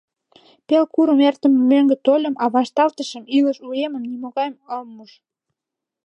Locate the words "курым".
0.93-1.19